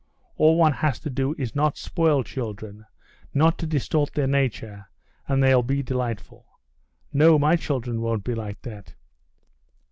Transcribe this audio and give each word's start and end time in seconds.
All 0.37 0.57
one 0.57 0.73
has 0.73 0.97
to 1.01 1.11
do 1.11 1.35
is 1.37 1.55
not 1.55 1.77
spoil 1.77 2.23
children, 2.23 2.87
not 3.35 3.59
to 3.59 3.67
distort 3.67 4.13
their 4.13 4.25
nature, 4.25 4.89
and 5.27 5.43
they'll 5.43 5.61
be 5.61 5.83
delightful. 5.83 6.47
No, 7.13 7.37
my 7.37 7.55
children 7.55 8.01
won't 8.01 8.23
be 8.23 8.33
like 8.33 8.63
that." 8.63 8.95